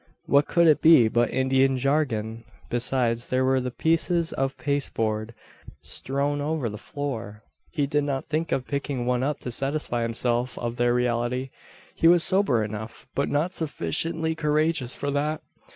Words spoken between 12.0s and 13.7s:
was sober enough, but not